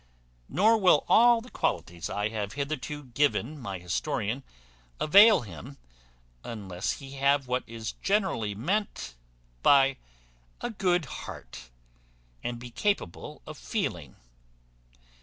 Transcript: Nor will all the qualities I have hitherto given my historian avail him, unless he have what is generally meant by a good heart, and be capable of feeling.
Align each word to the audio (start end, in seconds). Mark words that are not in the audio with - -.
Nor 0.49 0.79
will 0.79 1.05
all 1.07 1.41
the 1.41 1.51
qualities 1.51 2.09
I 2.09 2.29
have 2.29 2.53
hitherto 2.53 3.03
given 3.03 3.59
my 3.59 3.77
historian 3.77 4.41
avail 4.99 5.41
him, 5.41 5.77
unless 6.43 6.93
he 6.93 7.11
have 7.17 7.47
what 7.47 7.63
is 7.67 7.91
generally 8.01 8.55
meant 8.55 9.13
by 9.61 9.97
a 10.59 10.71
good 10.71 11.05
heart, 11.05 11.69
and 12.43 12.57
be 12.57 12.71
capable 12.71 13.43
of 13.45 13.59
feeling. 13.59 14.15